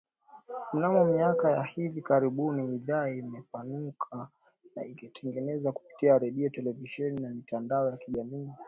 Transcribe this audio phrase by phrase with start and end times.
[0.73, 4.29] Mnamo miaka ya hivi karibuni idhaa imepanuka
[4.75, 8.53] na inatangaza kupitia redio, televisheni na mitandao ya kijamii.